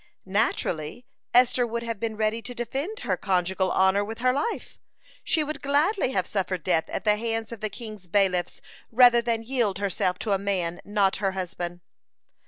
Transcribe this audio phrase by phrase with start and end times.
[0.23, 4.79] (79) Naturally, Esther would have been ready to defend her conjugal honor with her life.
[5.23, 8.61] She would gladly have suffered death at the hands of the king's bailiffs
[8.91, 11.81] rather than yield herself to a man not her husband.